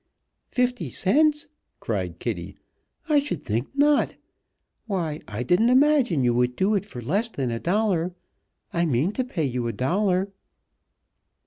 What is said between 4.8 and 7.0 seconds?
Why, I didn't imagine you would do it